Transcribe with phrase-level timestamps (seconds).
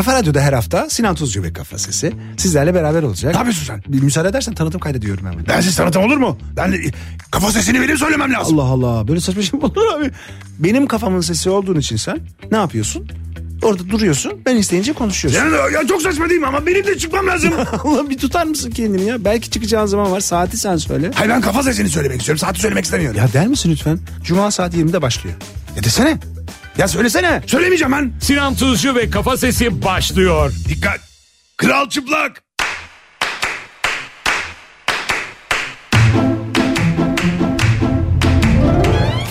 [0.00, 3.32] Kafa Radyo'da her hafta Sinan Tuzcu ve Kafa Sesi sizlerle beraber olacak.
[3.32, 3.82] Ne yapıyorsun sen?
[3.88, 5.46] Bir müsaade edersen tanıtım kaydediyorum hemen.
[5.48, 6.38] Bensiz tanıtım olur mu?
[6.56, 6.76] Ben de
[7.30, 8.58] kafa sesini benim söylemem lazım.
[8.58, 10.10] Allah Allah böyle saçma şey mi olur abi?
[10.58, 12.18] Benim kafamın sesi olduğun için sen
[12.50, 13.08] ne yapıyorsun?
[13.62, 15.40] Orada duruyorsun ben isteyince konuşuyorsun.
[15.40, 17.54] Ya, ya çok saçma değil mi ama benim de çıkmam lazım.
[17.84, 19.24] Allah bir tutar mısın kendini ya?
[19.24, 21.10] Belki çıkacağın zaman var saati sen söyle.
[21.14, 22.38] Hayır ben kafa sesini söylemek istiyorum.
[22.38, 23.20] Saati söylemek istemiyorum.
[23.20, 23.98] Ya der misin lütfen?
[24.24, 25.36] Cuma saat 20'de başlıyor.
[25.76, 26.18] Ya desene.
[26.78, 27.42] Ya söylesene.
[27.46, 28.12] Söylemeyeceğim ben.
[28.20, 30.52] Sinan Tuzcu ve Kafa Sesi başlıyor.
[30.68, 31.00] Dikkat.
[31.56, 32.42] Kral çıplak.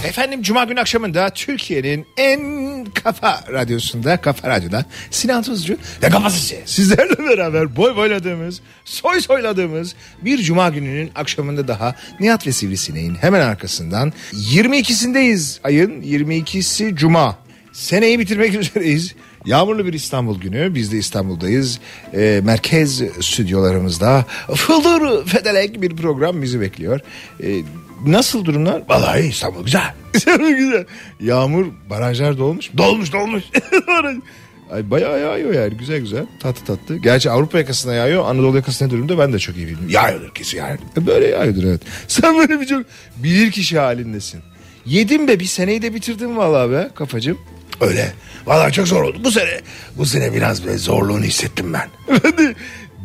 [0.06, 2.69] Efendim Cuma günü akşamında Türkiye'nin en
[3.04, 9.96] kafa radyosunda, kafa radyoda Sinan Tuzcu ve Kafa Sesi sizlerle beraber boy boyladığımız, soy soyladığımız
[10.22, 17.38] bir Cuma gününün akşamında daha Nihat ve Sivrisineğin hemen arkasından 22'sindeyiz ayın 22'si Cuma.
[17.74, 19.16] Seneyi bitirmek üzereyiz.
[19.46, 20.76] Yağmurlu bir İstanbul günü.
[20.76, 21.80] Biz de İstanbul'dayız.
[22.14, 24.26] Ee, merkez stüdyolarımızda
[24.56, 27.00] fıldır fedelek bir program bizi bekliyor.
[27.44, 27.62] Ee,
[28.06, 28.84] nasıl durumlar?
[28.90, 29.94] Vallahi İstanbul güzel.
[30.14, 30.86] İstanbul güzel.
[31.20, 32.70] Yağmur barajlar dolmuş.
[32.78, 33.44] Dolmuş dolmuş.
[34.72, 36.98] Ay bayağı yağıyor yani güzel güzel tatlı tatlı.
[36.98, 39.90] Gerçi Avrupa yakasına yağıyor Anadolu yakasına durumda ben de çok iyi bilmiyorum.
[39.90, 40.80] Yağıyordur kesin yani.
[40.98, 41.82] Böyle yağıyordur evet.
[42.08, 42.86] Sen böyle bir çok
[43.18, 44.42] bilir kişi halindesin.
[44.86, 47.38] Yedim be bir seneyi de bitirdim vallahi be kafacım.
[47.82, 48.14] Öyle.
[48.46, 49.18] Vallahi çok zor oldu.
[49.24, 49.62] Bu sene
[49.98, 51.90] bu sene biraz böyle zorluğunu hissettim ben.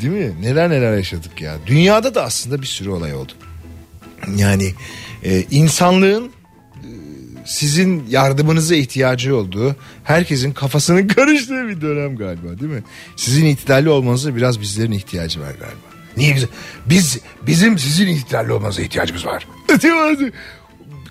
[0.01, 0.33] Değil mi?
[0.43, 1.57] Neler neler yaşadık ya.
[1.67, 3.33] Dünyada da aslında bir sürü olay oldu.
[4.37, 4.75] Yani
[5.23, 6.31] e, insanlığın e,
[7.45, 12.83] sizin yardımınıza ihtiyacı olduğu, herkesin kafasının karıştığı bir dönem galiba değil mi?
[13.17, 15.95] Sizin itidalli olmanıza biraz bizlerin ihtiyacı var galiba.
[16.17, 16.49] Niye güzel?
[16.87, 19.47] Biz bizim sizin itidalli olmanıza ihtiyacımız var.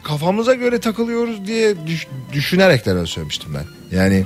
[0.04, 3.98] Kafamıza göre takılıyoruz diye düş, düşünerek de öyle söylemiştim ben.
[3.98, 4.26] Yani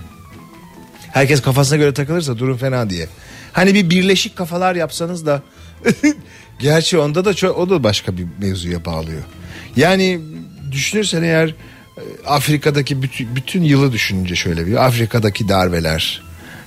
[1.13, 3.08] herkes kafasına göre takılırsa durum fena diye.
[3.53, 5.41] Hani bir birleşik kafalar yapsanız da
[6.59, 9.21] gerçi onda da çok, o da başka bir mevzuya bağlıyor.
[9.76, 10.20] Yani
[10.71, 11.54] düşünürsen eğer e,
[12.26, 16.21] Afrika'daki bütün, bütün yılı düşününce şöyle bir Afrika'daki darbeler,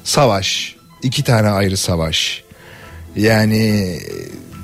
[0.05, 2.45] savaş, iki tane ayrı savaş.
[3.17, 3.99] Yani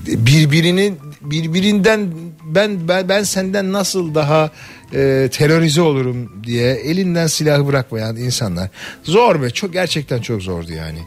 [0.09, 2.11] e, birbirini birbirinden
[2.45, 4.51] ben ben, ben senden nasıl daha
[4.93, 8.69] e, terörize olurum diye elinden silahı bırakmayan insanlar
[9.03, 10.99] zor be çok gerçekten çok zordu yani.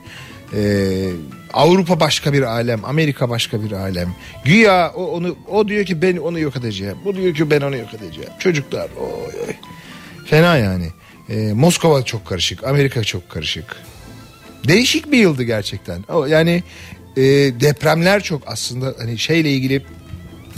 [0.55, 1.09] Ee,
[1.53, 4.15] Avrupa başka bir alem, Amerika başka bir alem.
[4.45, 6.97] Güya o onu o diyor ki ben onu yok edeceğim.
[7.05, 8.29] Bu diyor ki ben onu yok edeceğim.
[8.39, 9.53] Çocuklar oy oy.
[10.25, 10.87] Fena yani.
[11.29, 13.75] Ee, Moskova çok karışık, Amerika çok karışık.
[14.67, 16.03] Değişik bir yıldı gerçekten.
[16.27, 16.63] Yani
[17.17, 17.21] e,
[17.59, 19.81] depremler çok aslında hani şeyle ilgili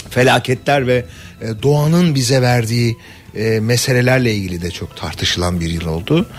[0.09, 1.05] felaketler ve
[1.41, 2.97] e, doğanın bize verdiği
[3.35, 6.29] e, meselelerle ilgili de çok tartışılan bir yıl oldu.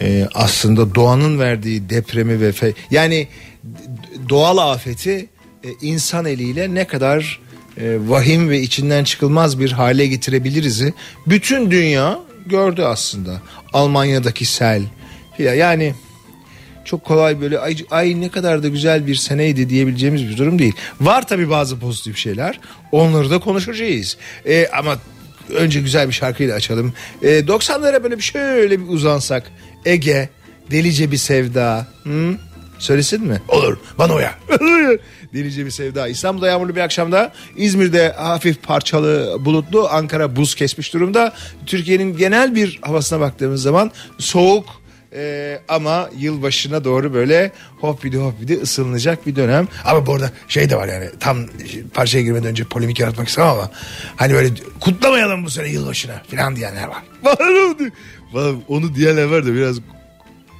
[0.00, 3.28] E, aslında doğanın verdiği depremi ve fe, yani
[4.28, 5.28] doğal afeti
[5.64, 7.40] e, insan eliyle ne kadar
[7.76, 10.94] e, vahim ve içinden çıkılmaz bir hale getirebiliriz'i
[11.26, 13.42] bütün dünya gördü aslında.
[13.72, 14.82] Almanya'daki sel
[15.36, 15.94] filan yani
[16.84, 20.74] çok kolay böyle ay, ay ne kadar da güzel bir seneydi diyebileceğimiz bir durum değil.
[21.00, 22.60] Var tabi bazı pozitif şeyler.
[22.92, 24.16] Onları da konuşacağız.
[24.46, 24.98] E, ama
[25.54, 26.94] önce güzel bir şarkıyla açalım.
[27.22, 29.52] E, 90'lara böyle bir şöyle bir uzansak.
[29.84, 30.28] Ege,
[30.70, 31.86] delice bir sevda.
[32.04, 32.34] Hı?
[32.78, 33.42] Söylesin mi?
[33.48, 33.78] Olur.
[33.98, 34.38] Bana uyar.
[35.34, 36.08] Delice bir sevda.
[36.08, 37.32] İstanbul'da yağmurlu bir akşamda.
[37.56, 39.88] İzmir'de hafif parçalı bulutlu.
[39.88, 41.32] Ankara buz kesmiş durumda.
[41.66, 44.80] Türkiye'nin genel bir havasına baktığımız zaman soğuk
[45.14, 49.68] ee, ama yılbaşına doğru böyle hoppidi hoppidi ısınılacak bir dönem.
[49.84, 51.38] Ama bu arada şey de var yani tam
[51.94, 53.70] parçaya girmeden önce polemik yaratmak istemem ama
[54.16, 54.48] hani böyle
[54.80, 57.02] kutlamayalım bu sene yılbaşına falan diyenler var.
[58.32, 58.86] Var onu
[59.30, 59.80] var da biraz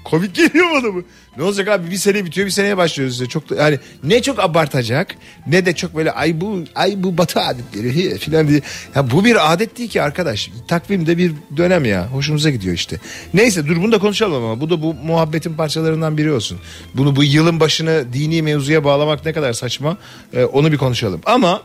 [0.04, 1.04] komik geliyor bana bu.
[1.36, 3.26] Ne olacak abi bir sene bitiyor bir seneye başlıyoruz işte.
[3.26, 5.14] Çok da, yani ne çok abartacak
[5.46, 8.60] ne de çok böyle ay bu ay bu batı adetleri filan diye.
[8.94, 10.50] Ya bu bir adet değil ki arkadaş.
[10.68, 12.06] Takvimde bir dönem ya.
[12.12, 13.00] Hoşumuza gidiyor işte.
[13.34, 16.58] Neyse dur bunu da konuşalım ama bu da bu muhabbetin parçalarından biri olsun.
[16.94, 19.98] Bunu bu yılın başını dini mevzuya bağlamak ne kadar saçma
[20.32, 21.20] ee, onu bir konuşalım.
[21.26, 21.62] Ama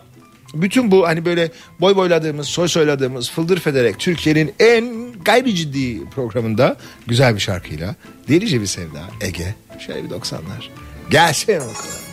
[0.53, 1.51] bütün bu hani böyle
[1.81, 6.77] boy boyladığımız, soy soyladığımız Fıldır Federek Türkiye'nin en gayri ciddi programında
[7.07, 7.95] güzel bir şarkıyla
[8.27, 10.69] delice bir sevda Ege şöyle bir 90'lar.
[11.09, 12.05] Gelsin bakalım.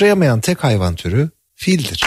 [0.00, 2.04] Sıçrayamayan tek hayvan türü fildir.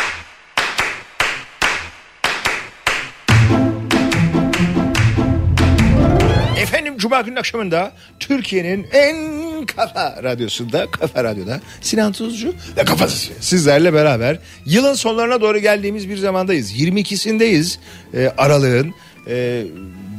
[6.58, 13.94] Efendim Cuma günün akşamında Türkiye'nin en kafa radyosunda, kafa radyoda Sinan Tuzcu ve kafası sizlerle
[13.94, 16.74] beraber yılın sonlarına doğru geldiğimiz bir zamandayız.
[16.74, 17.78] 22'sindeyiz
[18.14, 18.94] e, aralığın
[19.28, 19.64] e,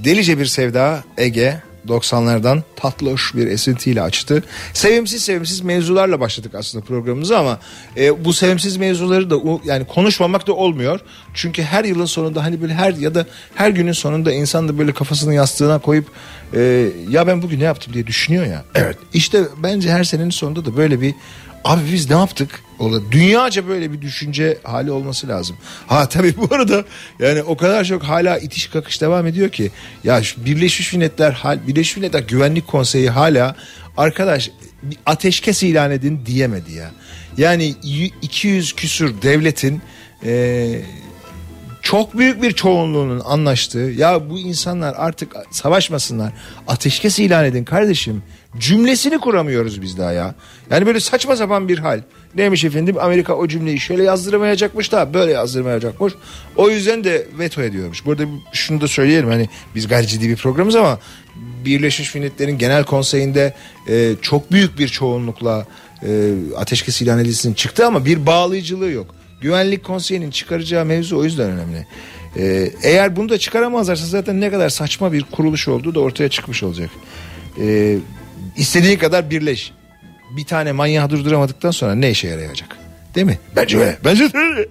[0.05, 4.43] delice bir sevda Ege 90'lardan tatlış bir esintiyle açtı.
[4.73, 7.59] Sevimsiz sevimsiz mevzularla başladık aslında programımızı ama
[7.97, 11.01] e, bu sevimsiz mevzuları da yani konuşmamak da olmuyor.
[11.35, 14.93] Çünkü her yılın sonunda hani böyle her ya da her günün sonunda insan da böyle
[14.93, 16.07] kafasını yastığına koyup
[16.55, 18.65] e, ya ben bugün ne yaptım diye düşünüyor ya.
[18.75, 18.97] Evet.
[19.13, 21.15] İşte bence her senenin sonunda da böyle bir
[21.65, 22.64] Abi biz ne yaptık?
[22.79, 25.57] Ola dünyaca böyle bir düşünce hali olması lazım.
[25.87, 26.85] Ha tabii bu arada
[27.19, 29.71] yani o kadar çok hala itiş kakış devam ediyor ki
[30.05, 33.57] ya Birleşmiş Milletler Birleşmiş Milletler Güvenlik Konseyi hala
[33.97, 34.51] arkadaş
[35.07, 36.91] ateşkes ilan edin diyemedi ya.
[37.37, 39.83] Yani y- 200 küsür devletin
[40.25, 40.83] eee
[41.83, 46.33] çok büyük bir çoğunluğunun anlaştığı ya bu insanlar artık savaşmasınlar
[46.69, 48.23] ateşkes ilan edin kardeşim
[48.59, 50.35] cümlesini kuramıyoruz biz daha ya.
[50.71, 52.01] Yani böyle saçma sapan bir hal.
[52.37, 56.13] Neymiş efendim Amerika o cümleyi şöyle yazdırmayacakmış da böyle yazdırmayacakmış.
[56.57, 58.07] O yüzden de veto ediyormuş.
[58.07, 58.23] Burada
[58.53, 60.99] şunu da söyleyelim hani biz gayri ciddi bir programız ama
[61.65, 63.55] Birleşmiş Milletler'in Genel Konseyi'nde
[63.89, 65.67] e, çok büyük bir çoğunlukla
[66.03, 69.15] e, ateşkes ilan edilsin çıktı ama bir bağlayıcılığı yok.
[69.41, 71.87] Güvenlik Konseyi'nin çıkaracağı mevzu o yüzden önemli.
[72.37, 76.63] Ee, eğer bunu da çıkaramazlarsa zaten ne kadar saçma bir kuruluş olduğu da ortaya çıkmış
[76.63, 76.91] olacak.
[77.61, 77.97] Ee,
[78.57, 79.73] istediğin kadar birleş.
[80.37, 82.77] Bir tane manyağı durduramadıktan sonra ne işe yarayacak?
[83.15, 83.39] Değil mi?
[83.57, 83.99] Bence öyle.
[84.05, 84.69] Bence öyle.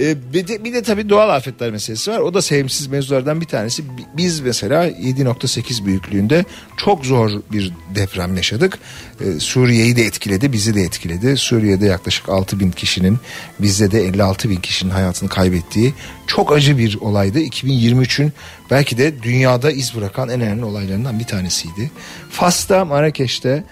[0.00, 2.18] Ee, bir, de, bir de tabii doğal afetler meselesi var.
[2.18, 3.84] O da sevimsiz mevzulardan bir tanesi.
[3.88, 6.44] Bi- Biz mesela 7.8 büyüklüğünde
[6.76, 8.78] çok zor bir deprem yaşadık.
[9.20, 11.36] Ee, Suriye'yi de etkiledi, bizi de etkiledi.
[11.36, 13.18] Suriye'de yaklaşık 6 bin kişinin,
[13.60, 15.94] bizde de 56 bin kişinin hayatını kaybettiği
[16.26, 17.40] çok acı bir olaydı.
[17.40, 18.32] 2023'ün
[18.70, 21.90] belki de dünyada iz bırakan en önemli olaylarından bir tanesiydi.
[22.30, 23.64] Fas'ta, Marrakeş'te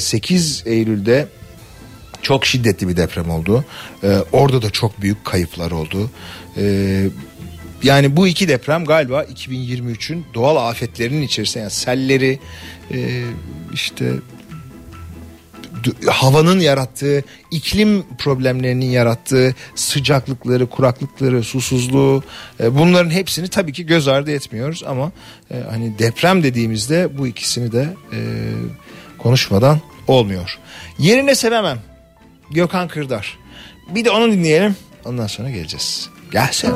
[0.00, 1.28] 8 Eylül'de
[2.22, 3.64] çok şiddetli bir deprem oldu.
[4.04, 6.10] Ee, orada da çok büyük kayıplar oldu.
[6.56, 7.08] Ee,
[7.82, 12.38] yani bu iki deprem galiba 2023'ün doğal afetlerinin içerisinde yani selleri
[12.92, 13.24] e,
[13.72, 14.12] işte
[16.06, 22.22] havanın yarattığı, iklim problemlerinin yarattığı sıcaklıkları, kuraklıkları, susuzluğu
[22.60, 25.12] e, bunların hepsini tabii ki göz ardı etmiyoruz ama
[25.50, 27.88] e, hani deprem dediğimizde bu ikisini de
[29.22, 30.58] konuşmadan olmuyor.
[30.98, 31.78] Yerine sevemem.
[32.50, 33.38] Gökhan Kırdar.
[33.88, 34.76] Bir de onu dinleyelim.
[35.04, 36.10] Ondan sonra geleceğiz.
[36.32, 36.74] Gelsene.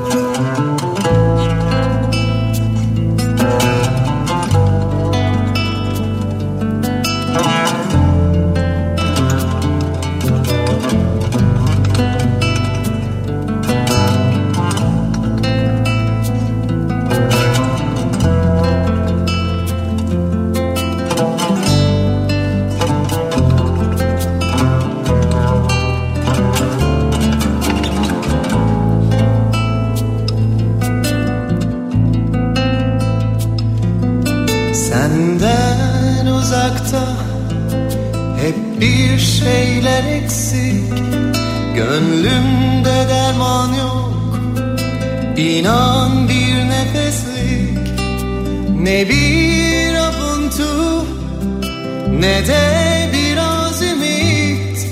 [52.24, 54.86] Ne de biraz ümit.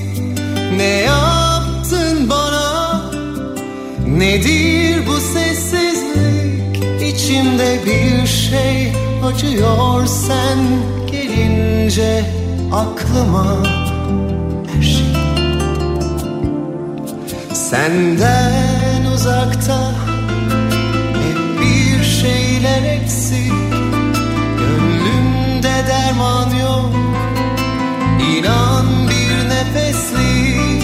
[0.77, 3.11] Ne yaptın bana?
[4.07, 6.85] Nedir bu sessizlik?
[7.03, 8.93] İçimde bir şey
[9.25, 10.59] acıyor sen
[11.11, 12.25] gelince
[12.73, 13.57] aklıma
[14.75, 15.15] her şey.
[17.55, 19.91] Senden uzakta
[21.23, 23.53] hep bir şeyler eksik.
[24.59, 27.03] Gönlümde derman yok
[28.43, 30.83] İnan bir nefeslik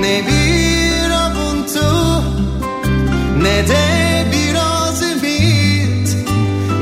[0.00, 2.24] Ne bir avuntu
[3.42, 6.16] Ne de biraz ümit.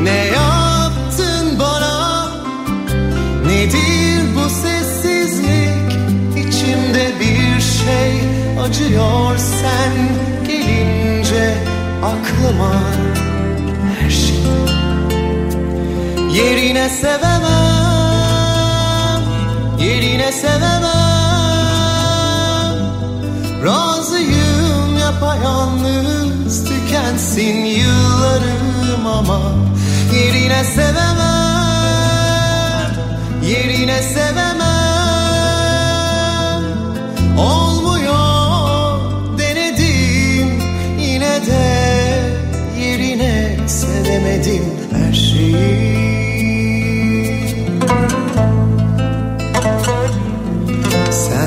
[0.02, 2.28] Ne yaptın bana?
[3.46, 5.92] Nedir bu sessizlik?
[6.36, 8.20] İçimde bir şey
[8.62, 9.92] acıyor sen
[10.46, 11.54] gelince
[12.02, 12.74] aklıma
[14.00, 14.40] her şey.
[16.32, 17.79] Yerine sevemem,
[19.90, 20.90] yerine sevemem.
[23.64, 29.40] Razıyım yapayalnız tükensin yıllarım ama
[30.14, 31.10] Yerine sevemem,
[33.42, 34.60] yerine sevemem.
[37.38, 39.00] Olmuyor
[39.38, 40.62] denedim
[40.98, 41.66] yine de
[42.80, 46.29] yerine sevemedim her şeyi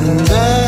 [0.03, 0.62] Senden uzakta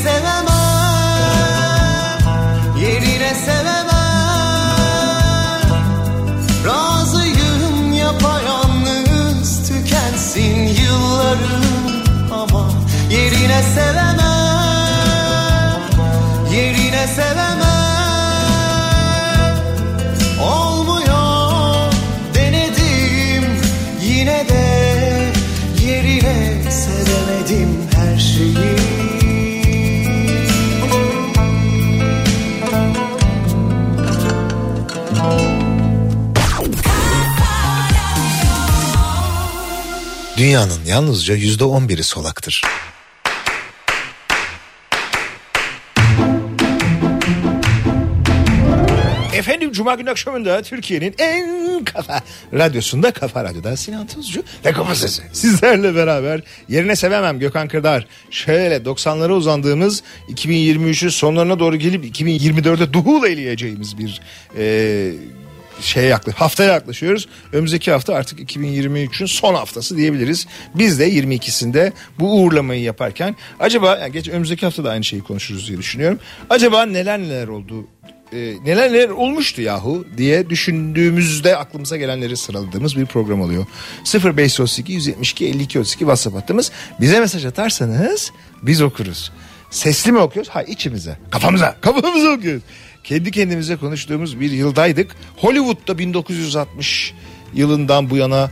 [0.00, 0.39] Yerine sevemem,
[40.40, 42.62] Dünyanın yalnızca yüzde on biri solaktır.
[49.34, 55.22] Efendim Cuma günü akşamında Türkiye'nin en kafa radyosunda Kafa Radyo'da Sinan Tuzcu ve Kafa Sesi.
[55.32, 58.06] Sizlerle beraber yerine sevemem Gökhan Kırdar.
[58.30, 64.20] Şöyle 90'lara uzandığımız 2023'ün sonlarına doğru gelip 2024'e duhul eyleyeceğimiz bir
[64.56, 65.12] e,
[65.80, 67.28] şeye yaklaş, haftaya yaklaşıyoruz.
[67.52, 70.46] Önümüzdeki hafta artık 2023'ün son haftası diyebiliriz.
[70.74, 75.68] Biz de 22'sinde bu uğurlamayı yaparken acaba yani geç önümüzdeki hafta da aynı şeyi konuşuruz
[75.68, 76.18] diye düşünüyorum.
[76.50, 77.86] Acaba neler neler oldu
[78.32, 83.66] e, neler neler olmuştu yahu diye düşündüğümüzde aklımıza gelenleri sıraladığımız bir program oluyor.
[84.14, 86.72] 0532 172 52 32 WhatsApp hattımız.
[87.00, 89.32] Bize mesaj atarsanız biz okuruz.
[89.70, 90.50] Sesli mi okuyoruz?
[90.50, 91.18] Ha içimize.
[91.30, 91.76] Kafamıza.
[91.80, 92.62] Kafamıza okuyoruz.
[93.04, 95.16] Kendi kendimize konuştuğumuz bir yıldaydık.
[95.36, 97.14] Hollywood'da 1960
[97.54, 98.50] yılından bu yana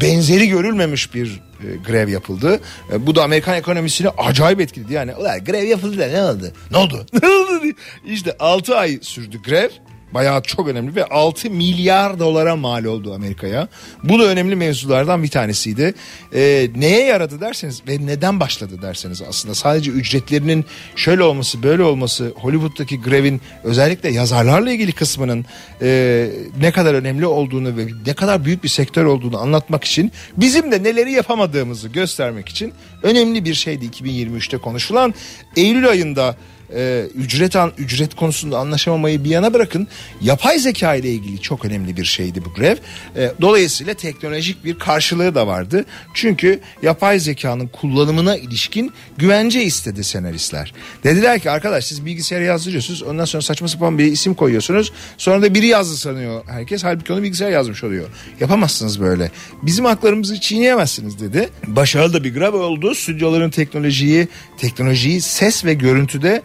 [0.00, 1.26] benzeri görülmemiş bir
[1.60, 2.60] e, grev yapıldı.
[2.92, 4.92] E, bu da Amerikan ekonomisini acayip etkiledi.
[4.92, 6.52] Yani ulan grev yapıldı da ne oldu?
[6.70, 7.06] Ne oldu?
[7.22, 7.64] ne oldu?
[8.06, 9.70] İşte 6 ay sürdü grev.
[10.14, 13.68] Bayağı çok önemli ve 6 milyar dolara mal oldu Amerika'ya.
[14.02, 15.94] Bu da önemli mevzulardan bir tanesiydi.
[16.34, 20.64] E, neye yaradı derseniz ve neden başladı derseniz aslında sadece ücretlerinin
[20.96, 25.46] şöyle olması böyle olması Hollywood'daki grevin özellikle yazarlarla ilgili kısmının
[25.82, 30.72] e, ne kadar önemli olduğunu ve ne kadar büyük bir sektör olduğunu anlatmak için bizim
[30.72, 32.72] de neleri yapamadığımızı göstermek için
[33.02, 35.14] önemli bir şeydi 2023'te konuşulan.
[35.56, 36.36] Eylül ayında
[36.74, 39.88] e, ücret an ücret konusunda anlaşamamayı bir yana bırakın
[40.20, 42.76] yapay zeka ile ilgili çok önemli bir şeydi bu grev.
[43.16, 45.84] E, dolayısıyla teknolojik bir karşılığı da vardı.
[46.14, 50.74] Çünkü yapay zekanın kullanımına ilişkin güvence istedi senaristler.
[51.04, 54.92] Dediler ki arkadaş siz bilgisayara yazdırıyorsunuz ondan sonra saçma sapan bir isim koyuyorsunuz.
[55.18, 58.08] Sonra da biri yazdı sanıyor herkes halbuki onu bilgisayar yazmış oluyor.
[58.40, 59.30] Yapamazsınız böyle.
[59.62, 61.48] Bizim haklarımızı çiğneyemezsiniz dedi.
[61.66, 62.94] Başarılı da bir grev oldu.
[62.94, 66.42] Stüdyoların teknolojiyi teknolojiyi ses ve görüntüde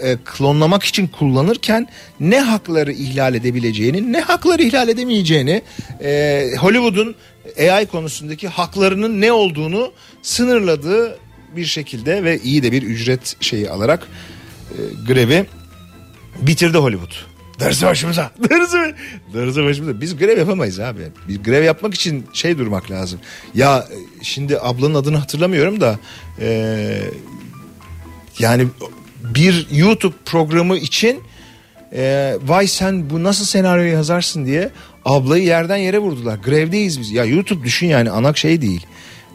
[0.00, 1.88] e, klonlamak için kullanırken
[2.20, 5.62] ne hakları ihlal edebileceğini ne hakları ihlal edemeyeceğini
[6.04, 7.14] e, Hollywood'un
[7.58, 11.18] AI konusundaki haklarının ne olduğunu sınırladığı
[11.56, 14.06] bir şekilde ve iyi de bir ücret şeyi alarak
[14.70, 15.46] e, grevi
[16.40, 17.32] bitirdi Hollywood.
[17.60, 18.30] Darısı başımıza.
[18.50, 18.94] Darısı,
[19.34, 20.00] darısı başımıza.
[20.00, 21.02] Biz grev yapamayız abi.
[21.28, 23.20] Bir grev yapmak için şey durmak lazım.
[23.54, 25.98] Ya e, şimdi ablanın adını hatırlamıyorum da
[26.40, 27.00] e,
[28.38, 28.66] yani
[29.22, 31.20] bir YouTube programı için
[31.94, 34.70] e, vay sen bu nasıl senaryo yazarsın diye
[35.04, 36.38] ablayı yerden yere vurdular.
[36.38, 37.12] Grevdeyiz biz.
[37.12, 38.86] Ya YouTube düşün yani anak şey değil.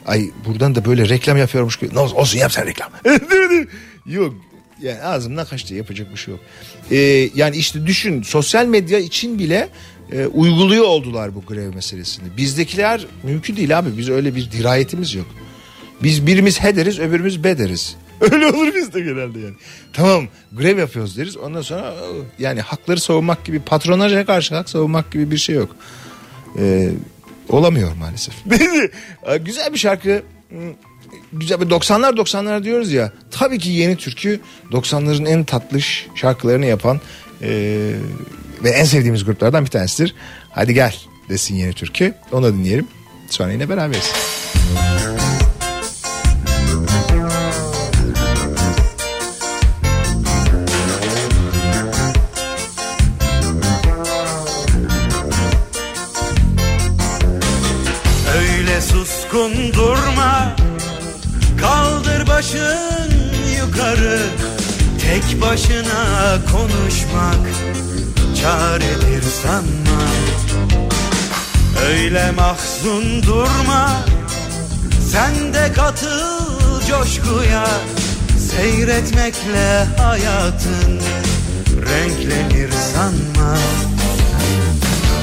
[0.06, 1.96] Ay buradan da böyle reklam yapıyormuş gibi.
[1.96, 2.90] Ne olsun, olsun yap sen reklam.
[4.06, 4.34] Yok
[4.82, 6.44] yani ağzımdan kaçtı yapacak bir şey yok.
[6.92, 9.70] Ee, yani işte düşün sosyal medya için bile
[10.12, 12.38] e, uyguluyor oldular bu grev meselesini.
[12.38, 15.28] Bizdekiler mümkün değil abi biz öyle bir dirayetimiz yok.
[16.04, 17.96] Biz birimiz he deriz öbürümüz be deriz.
[18.32, 19.56] Öyle olur bizde genelde yani.
[19.94, 21.94] Tamam grev yapıyoruz deriz ondan sonra
[22.40, 25.76] yani hakları savunmak gibi patronaja karşı hak savunmak gibi bir şey yok.
[26.60, 26.90] Ee,
[27.50, 28.36] olamıyor maalesef.
[29.46, 30.24] Güzel bir şarkı
[31.34, 33.12] güzel bir 90'lar 90'lar diyoruz ya.
[33.32, 34.40] Tabii ki yeni türkü
[34.72, 37.02] 90'ların en tatlış şarkılarını yapan
[37.42, 37.50] e,
[38.64, 40.16] ve en sevdiğimiz gruplardan bir tanesidir.
[40.50, 40.96] Hadi gel
[41.30, 42.14] desin yeni türkü.
[42.32, 42.88] Onu da dinleyelim.
[43.30, 44.14] Sonra yine beraberiz.
[58.78, 60.56] Öyle suskun durma.
[61.62, 63.12] Kaldır başın
[63.60, 64.20] yukarı.
[65.02, 67.48] Tek başına konuşmak
[68.42, 70.04] Çaredir sanma.
[71.88, 73.98] Öyle mahzun durma.
[75.12, 77.68] Sen de katıl coşkuya.
[78.52, 81.02] Seyretmekle hayatın
[81.86, 83.58] Renklenir sanma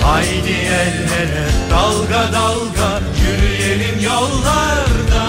[0.05, 2.91] Haydi el ele dalga dalga
[3.23, 5.25] yürüyelim yollarda.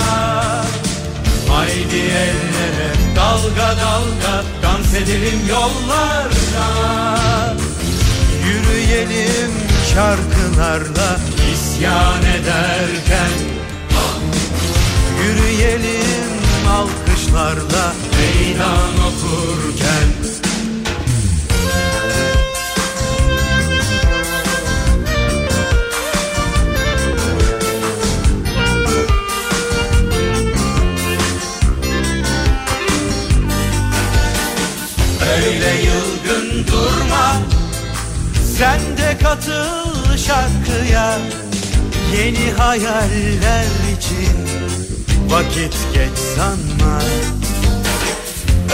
[1.49, 6.67] Haydi el ele dalga dalga dans edelim yollarda.
[8.47, 9.51] Yürüyelim
[9.93, 11.19] şarkılarla
[11.53, 13.35] isyan ederken.
[15.21, 16.31] Yürüyelim
[16.69, 20.24] alkışlarla meydan okurken
[38.57, 41.17] Sen de katıl şarkıya
[42.17, 43.65] Yeni hayaller
[43.97, 44.37] için
[45.29, 46.99] Vakit geç sanma.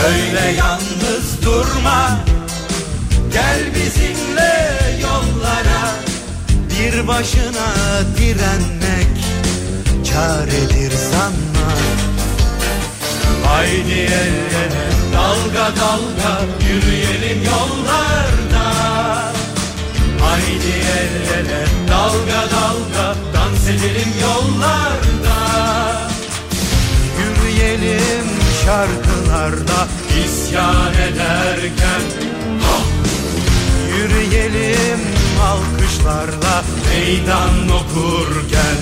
[0.07, 2.19] Öyle yalnız durma
[3.33, 4.71] Gel bizimle
[6.81, 7.69] Bir başına
[8.17, 9.17] direnmek
[10.11, 11.71] çaredir sanma.
[13.45, 18.50] Haydi el ele dalga dalga yürüyelim yollarda
[20.31, 25.37] Haydi el ele dalga dalga dans edelim yollarda.
[27.19, 28.27] Yürüyelim
[28.65, 29.87] şarkılarla
[30.23, 32.03] isyan ederken.
[33.97, 35.01] Yürüyelim
[35.51, 38.77] alkışlarla meydan okurken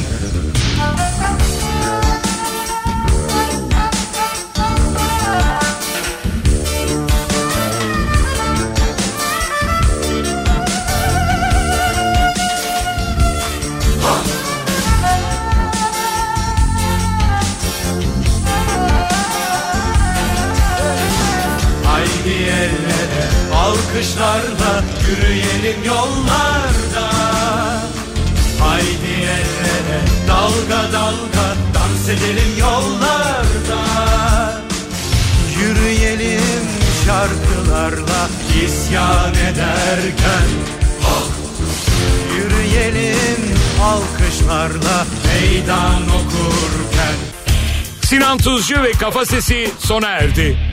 [48.43, 50.68] Tuzcu ve Kafa Sesi sona erdi.